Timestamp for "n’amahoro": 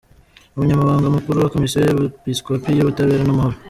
3.25-3.57